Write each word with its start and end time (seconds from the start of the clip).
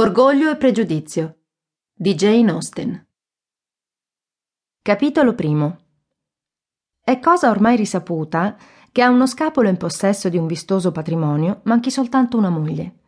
Orgoglio 0.00 0.48
e 0.48 0.54
pregiudizio 0.54 1.38
di 1.92 2.14
Jane 2.14 2.52
Austen. 2.52 3.04
Capitolo 4.80 5.34
primo. 5.34 5.78
È 7.02 7.18
cosa 7.18 7.50
ormai 7.50 7.74
risaputa 7.74 8.56
che 8.92 9.02
a 9.02 9.10
uno 9.10 9.26
scapolo 9.26 9.68
in 9.68 9.76
possesso 9.76 10.28
di 10.28 10.36
un 10.36 10.46
vistoso 10.46 10.92
patrimonio 10.92 11.62
manchi 11.64 11.90
soltanto 11.90 12.36
una 12.36 12.48
moglie. 12.48 12.98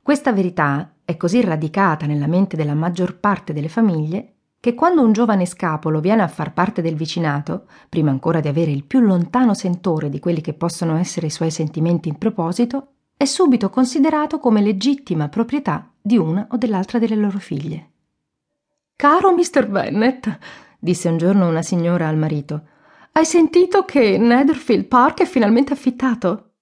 Questa 0.00 0.32
verità 0.32 0.94
è 1.04 1.16
così 1.16 1.40
radicata 1.40 2.06
nella 2.06 2.28
mente 2.28 2.54
della 2.54 2.74
maggior 2.74 3.18
parte 3.18 3.52
delle 3.52 3.68
famiglie 3.68 4.34
che 4.60 4.74
quando 4.74 5.02
un 5.02 5.10
giovane 5.10 5.46
scapolo 5.46 5.98
viene 5.98 6.22
a 6.22 6.28
far 6.28 6.52
parte 6.52 6.80
del 6.80 6.94
vicinato, 6.94 7.66
prima 7.88 8.12
ancora 8.12 8.38
di 8.38 8.46
avere 8.46 8.70
il 8.70 8.84
più 8.84 9.00
lontano 9.00 9.52
sentore 9.52 10.08
di 10.08 10.20
quelli 10.20 10.42
che 10.42 10.54
possono 10.54 10.96
essere 10.96 11.26
i 11.26 11.30
suoi 11.30 11.50
sentimenti 11.50 12.08
in 12.08 12.18
proposito, 12.18 12.92
è 13.16 13.24
subito 13.24 13.68
considerato 13.68 14.38
come 14.38 14.60
legittima 14.60 15.28
proprietà 15.28 15.90
di 16.06 16.16
una 16.16 16.46
o 16.52 16.56
dell'altra 16.56 17.00
delle 17.00 17.16
loro 17.16 17.40
figlie. 17.40 17.90
Caro 18.94 19.34
Mr. 19.34 19.66
Bennet, 19.66 20.38
disse 20.78 21.08
un 21.08 21.16
giorno 21.16 21.48
una 21.48 21.62
signora 21.62 22.06
al 22.06 22.16
marito, 22.16 22.62
hai 23.10 23.24
sentito 23.24 23.84
che 23.84 24.16
Netherfield 24.16 24.84
Park 24.84 25.22
è 25.22 25.26
finalmente 25.26 25.72
affittato? 25.72 26.52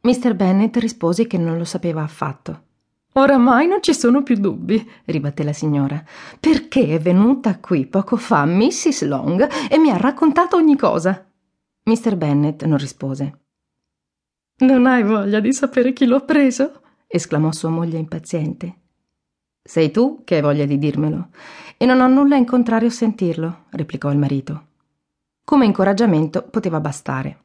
Mr. 0.00 0.34
Bennet 0.34 0.76
rispose 0.78 1.28
che 1.28 1.38
non 1.38 1.56
lo 1.56 1.64
sapeva 1.64 2.02
affatto. 2.02 2.64
Oramai 3.12 3.68
non 3.68 3.80
ci 3.80 3.94
sono 3.94 4.24
più 4.24 4.34
dubbi, 4.36 4.84
ribatté 5.04 5.44
la 5.44 5.52
signora, 5.52 6.02
perché 6.40 6.88
è 6.88 6.98
venuta 6.98 7.60
qui 7.60 7.86
poco 7.86 8.16
fa 8.16 8.44
Mrs. 8.44 9.04
Long 9.06 9.48
e 9.70 9.78
mi 9.78 9.90
ha 9.90 9.96
raccontato 9.98 10.56
ogni 10.56 10.76
cosa. 10.76 11.30
Mr. 11.84 12.16
Bennet 12.16 12.64
non 12.64 12.78
rispose. 12.78 13.38
Non 14.58 14.86
hai 14.86 15.04
voglia 15.04 15.38
di 15.38 15.52
sapere 15.52 15.92
chi 15.92 16.06
l'ho 16.06 16.24
preso? 16.24 16.80
esclamò 17.06 17.52
sua 17.52 17.70
moglie 17.70 17.98
impaziente. 17.98 18.79
Sei 19.62 19.90
tu 19.90 20.22
che 20.24 20.36
hai 20.36 20.40
voglia 20.40 20.64
di 20.64 20.78
dirmelo, 20.78 21.28
e 21.76 21.86
non 21.86 22.00
ho 22.00 22.08
nulla 22.08 22.36
in 22.36 22.46
contrario 22.46 22.88
a 22.88 22.92
sentirlo, 22.92 23.64
replicò 23.70 24.10
il 24.10 24.18
marito. 24.18 24.66
Come 25.44 25.66
incoraggiamento 25.66 26.42
poteva 26.42 26.80
bastare. 26.80 27.38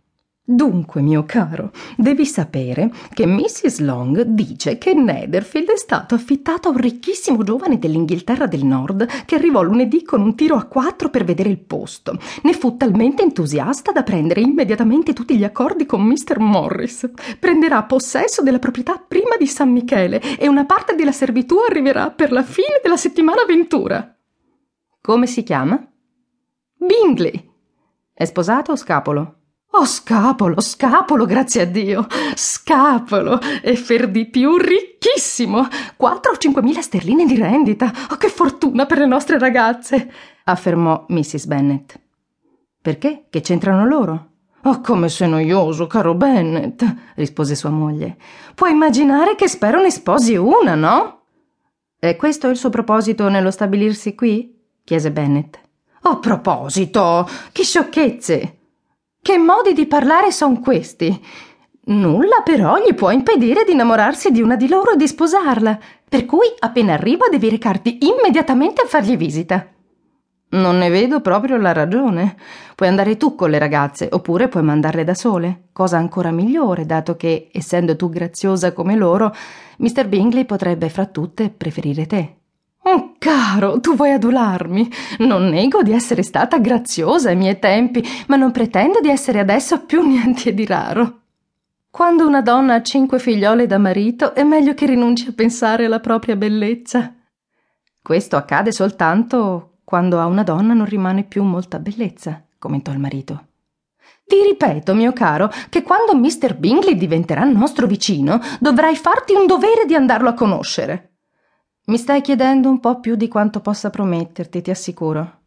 Dunque, 0.48 1.02
mio 1.02 1.24
caro, 1.26 1.72
devi 1.98 2.24
sapere 2.24 2.92
che 3.16 3.26
Mrs. 3.26 3.80
Long 3.80 4.22
dice 4.22 4.78
che 4.78 4.94
Netherfield 4.94 5.72
è 5.72 5.76
stato 5.76 6.14
affittato 6.14 6.68
a 6.68 6.72
un 6.72 6.78
ricchissimo 6.78 7.44
giovane 7.44 7.80
dell'Inghilterra 7.80 8.46
del 8.46 8.64
Nord 8.64 9.08
che 9.26 9.34
arrivò 9.34 9.64
lunedì 9.64 10.04
con 10.04 10.22
un 10.22 10.36
tiro 10.36 10.56
a 10.56 10.66
quattro 10.66 11.10
per 11.10 11.24
vedere 11.24 11.50
il 11.50 11.58
posto. 11.58 12.20
Ne 12.44 12.54
fu 12.54 12.78
talmente 12.78 13.24
entusiasta 13.24 13.92
da 13.92 14.04
prendere 14.04 14.42
immediatamente 14.42 15.14
tutti 15.14 15.36
gli 15.36 15.44
accordi 15.44 15.88
con 15.88 16.04
Mr. 16.04 16.38
Morris. 16.38 17.10
Prenderà 17.40 17.82
possesso 17.82 18.44
della 18.44 18.60
proprietà 18.60 19.04
prima 19.06 19.38
di 19.38 19.48
San 19.48 19.72
Michele 19.72 20.22
e 20.38 20.48
una 20.48 20.66
parte 20.66 20.94
della 20.94 21.12
servitù 21.12 21.58
arriverà 21.68 22.12
per 22.12 22.32
la 22.32 22.44
fine 22.44 22.80
della 22.84 22.98
settimana 22.98 23.46
ventura. 23.48 24.16
Come 25.02 25.26
si 25.26 25.42
chiama? 25.42 25.84
Bingley. 26.78 27.52
È 28.14 28.26
sposato 28.26 28.74
o 28.74 28.76
scapolo? 28.76 29.40
Oh, 29.78 29.84
scapolo, 29.84 30.62
scapolo, 30.62 31.26
grazie 31.26 31.64
a 31.64 31.66
Dio. 31.66 32.08
Scapolo. 32.34 33.42
E 33.62 33.78
per 33.86 34.10
di 34.10 34.26
più 34.30 34.56
ricchissimo. 34.56 35.68
4 35.98 36.32
o 36.32 36.38
5 36.38 36.62
mila 36.62 36.82
sterline 36.82 37.26
di 37.26 37.36
rendita. 37.36 37.92
Oh, 38.10 38.16
che 38.16 38.30
fortuna 38.30 38.86
per 38.86 39.00
le 39.00 39.06
nostre 39.06 39.38
ragazze, 39.38 40.10
affermò 40.46 41.04
Mrs. 41.10 41.46
Bennet. 41.48 42.00
Perché? 42.82 43.26
Che 43.30 43.42
c'entrano 43.42 43.86
loro? 43.86 44.30
Oh, 44.64 44.80
come 44.80 45.10
sei 45.10 45.28
noioso, 45.28 45.88
caro 45.88 46.14
Bennet, 46.16 46.96
rispose 47.16 47.54
sua 47.54 47.70
moglie. 47.70 48.16
Puoi 48.56 48.72
immaginare 48.72 49.36
che 49.36 49.50
spero 49.50 49.82
ne 49.82 49.92
sposi 49.92 50.38
una, 50.38 50.76
no? 50.76 51.24
E 52.00 52.16
questo 52.16 52.48
è 52.48 52.50
il 52.50 52.58
suo 52.58 52.70
proposito 52.70 53.28
nello 53.28 53.52
stabilirsi 53.52 54.16
qui? 54.16 54.58
chiese 54.86 55.12
Bennet. 55.12 55.60
Oh, 56.04 56.20
proposito! 56.20 57.28
Che 57.52 57.64
sciocchezze! 57.64 58.60
Che 59.26 59.40
modi 59.40 59.74
di 59.74 59.88
parlare 59.88 60.32
son 60.32 60.62
questi? 60.62 61.20
Nulla 61.86 62.44
però 62.44 62.78
gli 62.78 62.94
può 62.94 63.10
impedire 63.10 63.64
di 63.64 63.72
innamorarsi 63.72 64.30
di 64.30 64.40
una 64.40 64.56
di 64.56 64.68
loro 64.68 64.92
e 64.92 64.98
di 64.98 65.08
sposarla, 65.08 65.80
per 66.08 66.26
cui 66.26 66.46
appena 66.60 66.94
arriva 66.94 67.28
devi 67.28 67.50
recarti 67.50 68.06
immediatamente 68.06 68.84
a 68.84 68.86
fargli 68.86 69.18
visita. 69.18 69.68
Non 70.50 70.78
ne 70.78 70.90
vedo 70.90 71.22
proprio 71.22 71.58
la 71.58 71.74
ragione. 71.74 72.38
Puoi 72.76 72.88
andare 72.88 73.18
tu 73.18 73.34
con 73.34 73.50
le 73.50 73.58
ragazze, 73.58 74.10
oppure 74.12 74.48
puoi 74.48 74.62
mandarle 74.62 75.04
da 75.04 75.16
sole, 75.16 75.70
cosa 75.72 75.98
ancora 75.98 76.30
migliore, 76.30 76.86
dato 76.86 77.16
che, 77.16 77.50
essendo 77.52 77.96
tu 77.96 78.10
graziosa 78.10 78.74
come 78.74 78.96
loro, 78.96 79.34
Mr. 79.78 80.08
Bingley 80.08 80.46
potrebbe 80.46 80.90
fra 80.90 81.08
tutte 81.08 81.50
preferire 81.50 82.06
te. 82.06 82.36
Caro, 83.26 83.80
tu 83.80 83.96
vuoi 83.96 84.12
adularmi. 84.12 84.88
Non 85.22 85.48
nego 85.48 85.82
di 85.82 85.92
essere 85.92 86.22
stata 86.22 86.60
graziosa 86.60 87.30
ai 87.30 87.36
miei 87.36 87.58
tempi, 87.58 88.08
ma 88.28 88.36
non 88.36 88.52
pretendo 88.52 89.00
di 89.00 89.10
essere 89.10 89.40
adesso 89.40 89.84
più 89.84 90.06
niente 90.06 90.54
di 90.54 90.64
raro. 90.64 91.22
Quando 91.90 92.28
una 92.28 92.44
donna 92.44 92.76
ha 92.76 92.84
cinque 92.84 93.18
figliole 93.18 93.66
da 93.66 93.80
marito, 93.80 94.36
è 94.36 94.44
meglio 94.44 94.76
che 94.76 94.86
rinunci 94.86 95.30
a 95.30 95.34
pensare 95.34 95.86
alla 95.86 96.00
propria 96.00 96.36
bellezza. 96.36 97.16
Questo 98.00 98.36
accade 98.36 98.72
soltanto 98.72 99.78
quando 99.84 100.20
a 100.20 100.28
una 100.28 100.44
donna 100.44 100.76
non 100.76 100.86
rimane 100.86 101.24
più 101.24 101.42
molta 101.42 101.80
bellezza, 101.80 102.44
commentò 102.60 102.92
il 102.92 103.00
marito. 103.00 103.48
Ti 104.24 104.36
ripeto, 104.50 104.94
mio 104.94 105.14
caro, 105.14 105.50
che 105.70 105.82
quando 105.82 106.16
Mr. 106.16 106.58
Bingley 106.58 106.96
diventerà 106.96 107.44
nostro 107.46 107.88
vicino, 107.88 108.40
dovrai 108.60 108.96
farti 108.96 109.34
un 109.34 109.48
dovere 109.48 109.86
di 109.88 109.96
andarlo 109.96 110.30
a 110.30 110.34
conoscere. 110.34 111.15
Mi 111.88 111.98
stai 111.98 112.22
chiedendo 112.22 112.68
un 112.68 112.80
po' 112.80 113.00
più 113.00 113.16
di 113.16 113.28
quanto 113.28 113.60
possa 113.60 113.92
prometterti, 113.92 114.64
ti 114.64 114.72
assicuro. 114.72 115.40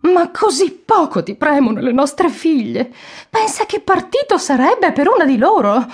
Ma 0.00 0.30
così 0.30 0.70
poco 0.72 1.22
ti 1.22 1.34
premono 1.34 1.80
le 1.80 1.92
nostre 1.92 2.30
figlie. 2.30 2.90
Pensa 3.28 3.66
che 3.66 3.80
partito 3.80 4.38
sarebbe 4.38 4.92
per 4.92 5.08
una 5.08 5.26
di 5.26 5.36
loro. 5.36 5.86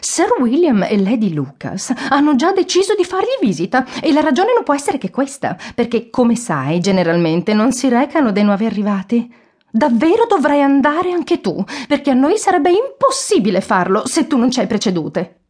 Sir 0.00 0.34
William 0.40 0.82
e 0.82 0.98
Lady 0.98 1.32
Lucas 1.32 1.92
hanno 2.08 2.34
già 2.34 2.52
deciso 2.52 2.96
di 2.96 3.04
fargli 3.04 3.38
visita 3.40 3.86
e 4.00 4.12
la 4.12 4.20
ragione 4.20 4.52
non 4.52 4.64
può 4.64 4.74
essere 4.74 4.98
che 4.98 5.10
questa, 5.10 5.56
perché, 5.76 6.10
come 6.10 6.34
sai, 6.34 6.80
generalmente 6.80 7.54
non 7.54 7.70
si 7.70 7.88
recano 7.88 8.32
dei 8.32 8.42
nuovi 8.42 8.64
arrivati. 8.64 9.32
Davvero 9.70 10.26
dovrai 10.26 10.60
andare 10.60 11.12
anche 11.12 11.40
tu, 11.40 11.62
perché 11.86 12.10
a 12.10 12.14
noi 12.14 12.36
sarebbe 12.36 12.70
impossibile 12.70 13.60
farlo 13.60 14.04
se 14.06 14.26
tu 14.26 14.36
non 14.36 14.50
ci 14.50 14.58
hai 14.58 14.66
precedute. 14.66 15.42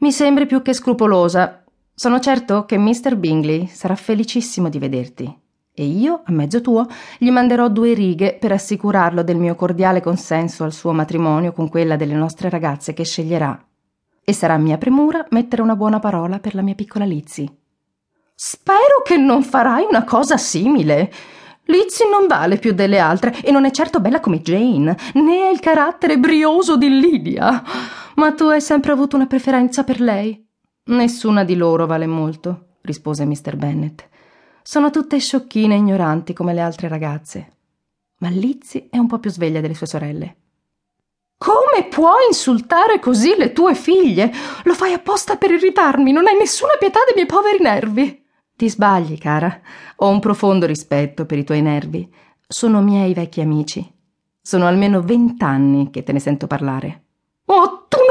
Mi 0.00 0.12
sembri 0.12 0.44
più 0.44 0.60
che 0.60 0.74
scrupolosa, 0.74 1.64
sono 1.98 2.20
certo 2.20 2.66
che 2.66 2.76
Mr. 2.76 3.16
Bingley 3.16 3.66
sarà 3.68 3.94
felicissimo 3.94 4.68
di 4.68 4.78
vederti 4.78 5.44
e 5.78 5.84
io, 5.84 6.22
a 6.24 6.32
mezzo 6.32 6.62
tuo, 6.62 6.86
gli 7.18 7.30
manderò 7.30 7.68
due 7.68 7.94
righe 7.94 8.36
per 8.40 8.52
assicurarlo 8.52 9.22
del 9.22 9.36
mio 9.36 9.54
cordiale 9.54 10.02
consenso 10.02 10.64
al 10.64 10.72
suo 10.72 10.92
matrimonio 10.92 11.52
con 11.52 11.70
quella 11.70 11.96
delle 11.96 12.14
nostre 12.14 12.50
ragazze 12.50 12.94
che 12.94 13.04
sceglierà. 13.04 13.62
E 14.24 14.32
sarà 14.32 14.56
mia 14.56 14.78
premura 14.78 15.26
mettere 15.30 15.60
una 15.60 15.76
buona 15.76 15.98
parola 15.98 16.38
per 16.38 16.54
la 16.54 16.62
mia 16.62 16.74
piccola 16.74 17.04
Lizzie. 17.04 17.46
Spero 18.34 19.02
che 19.04 19.16
non 19.16 19.42
farai 19.42 19.86
una 19.86 20.04
cosa 20.04 20.38
simile. 20.38 21.12
Lizzie 21.64 22.08
non 22.08 22.26
vale 22.26 22.56
più 22.56 22.72
delle 22.72 22.98
altre 22.98 23.34
e 23.42 23.50
non 23.50 23.66
è 23.66 23.70
certo 23.70 24.00
bella 24.00 24.20
come 24.20 24.40
Jane, 24.40 24.96
né 25.14 25.46
ha 25.46 25.50
il 25.50 25.60
carattere 25.60 26.18
brioso 26.18 26.78
di 26.78 26.88
Lydia. 26.88 27.62
Ma 28.16 28.32
tu 28.32 28.44
hai 28.44 28.62
sempre 28.62 28.92
avuto 28.92 29.16
una 29.16 29.26
preferenza 29.26 29.84
per 29.84 30.00
lei. 30.00 30.45
Nessuna 30.88 31.42
di 31.42 31.56
loro 31.56 31.84
vale 31.84 32.06
molto, 32.06 32.76
rispose 32.82 33.24
Mr. 33.24 33.56
Bennet. 33.56 34.08
Sono 34.62 34.90
tutte 34.90 35.18
sciocchine 35.18 35.74
e 35.74 35.78
ignoranti 35.78 36.32
come 36.32 36.54
le 36.54 36.60
altre 36.60 36.86
ragazze. 36.86 37.54
Ma 38.18 38.28
Lizzie 38.28 38.86
è 38.88 38.96
un 38.96 39.08
po' 39.08 39.18
più 39.18 39.28
sveglia 39.28 39.60
delle 39.60 39.74
sue 39.74 39.88
sorelle. 39.88 40.36
Come 41.36 41.88
puoi 41.90 42.26
insultare 42.28 43.00
così 43.00 43.34
le 43.36 43.52
tue 43.52 43.74
figlie? 43.74 44.32
Lo 44.62 44.74
fai 44.74 44.92
apposta 44.92 45.36
per 45.36 45.50
irritarmi, 45.50 46.12
non 46.12 46.28
hai 46.28 46.36
nessuna 46.36 46.74
pietà 46.78 47.00
dei 47.04 47.14
miei 47.14 47.26
poveri 47.26 47.60
nervi. 47.60 48.24
Ti 48.54 48.70
sbagli, 48.70 49.18
cara. 49.18 49.60
Ho 49.96 50.08
un 50.08 50.20
profondo 50.20 50.66
rispetto 50.66 51.26
per 51.26 51.38
i 51.38 51.44
tuoi 51.44 51.62
nervi. 51.62 52.08
Sono 52.46 52.80
miei 52.80 53.12
vecchi 53.12 53.40
amici. 53.40 53.84
Sono 54.40 54.66
almeno 54.66 55.02
vent'anni 55.02 55.90
che 55.90 56.04
te 56.04 56.12
ne 56.12 56.20
sento 56.20 56.46
parlare. 56.46 57.05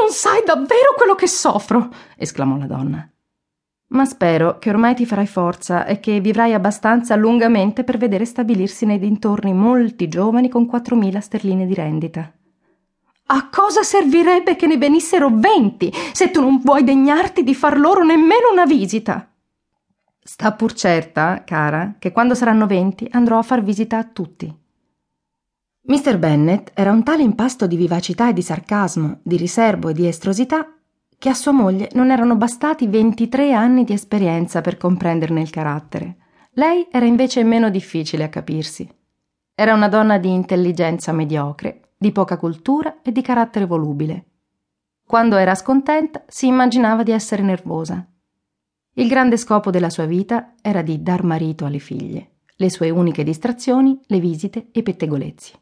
Non 0.06 0.14
sai 0.14 0.44
davvero 0.46 0.94
quello 0.96 1.16
che 1.16 1.28
soffro! 1.28 1.90
esclamò 2.16 2.58
la 2.58 2.68
donna. 2.68 3.10
Ma 3.88 4.06
spero 4.06 4.60
che 4.60 4.70
ormai 4.70 4.94
ti 4.94 5.04
farai 5.04 5.26
forza 5.26 5.88
e 5.88 6.00
che 6.00 6.20
vivrai 6.20 6.54
abbastanza 6.54 7.16
lungamente 7.16 7.84
per 7.84 7.98
vedere 7.98 8.24
stabilirsi 8.24 8.86
nei 8.86 9.00
dintorni 9.00 9.52
molti 9.52 10.08
giovani 10.08 10.48
con 10.48 10.68
quattromila 10.68 11.20
sterline 11.20 11.66
di 11.66 11.74
rendita. 11.74 12.32
A 13.26 13.50
cosa 13.50 13.82
servirebbe 13.82 14.56
che 14.56 14.68
ne 14.68 14.78
venissero 14.78 15.32
venti 15.34 15.92
se 16.14 16.30
tu 16.30 16.40
non 16.40 16.60
vuoi 16.64 16.84
degnarti 16.84 17.42
di 17.42 17.56
far 17.56 17.80
loro 17.80 18.04
nemmeno 18.04 18.52
una 18.52 18.68
visita? 18.68 19.28
Sta 20.22 20.52
pur 20.52 20.74
certa, 20.74 21.44
cara, 21.44 21.96
che 21.98 22.12
quando 22.12 22.36
saranno 22.36 22.68
venti 22.68 23.08
andrò 23.10 23.40
a 23.40 23.44
far 23.44 23.64
visita 23.64 23.98
a 23.98 24.04
tutti. 24.04 24.56
Mr. 25.88 26.18
Bennet 26.18 26.72
era 26.74 26.92
un 26.92 27.04
tale 27.04 27.22
impasto 27.22 27.68
di 27.68 27.76
vivacità 27.76 28.30
e 28.30 28.34
di 28.34 28.42
sarcasmo, 28.42 29.20
di 29.22 29.38
riserbo 29.38 29.90
e 29.90 29.94
di 29.94 30.08
estrosità, 30.08 30.68
che 31.16 31.30
a 31.30 31.36
sua 31.36 31.52
moglie 31.52 31.90
non 31.94 32.10
erano 32.10 32.36
bastati 32.36 32.88
23 32.88 33.54
anni 33.54 33.84
di 33.84 33.94
esperienza 33.94 34.62
per 34.62 34.78
comprenderne 34.78 35.42
il 35.42 35.52
carattere. 35.52 36.18
Lei 36.54 36.88
era 36.90 37.06
invece 37.06 37.44
meno 37.44 37.70
difficile 37.70 38.24
a 38.24 38.30
capirsi. 38.30 38.90
Era 39.54 39.76
una 39.76 39.88
donna 39.88 40.18
di 40.18 40.32
intelligenza 40.32 41.12
mediocre, 41.12 41.92
di 41.96 42.12
poca 42.12 42.38
cultura 42.38 43.02
e 43.04 43.12
di 43.12 43.22
carattere 43.22 43.66
volubile. 43.66 44.26
Quando 45.06 45.36
era 45.36 45.54
scontenta 45.54 46.24
si 46.28 46.48
immaginava 46.48 47.04
di 47.04 47.12
essere 47.12 47.44
nervosa. 47.44 48.04
Il 48.94 49.08
grande 49.08 49.38
scopo 49.38 49.70
della 49.70 49.92
sua 49.92 50.06
vita 50.06 50.56
era 50.64 50.82
di 50.82 51.04
dar 51.04 51.24
marito 51.24 51.64
alle 51.64 51.78
figlie, 51.78 52.38
le 52.56 52.72
sue 52.72 52.90
uniche 52.90 53.24
distrazioni, 53.24 54.00
le 54.08 54.20
visite 54.20 54.70
e 54.72 54.80
i 54.80 54.84
pettegolezzi. 54.84 55.54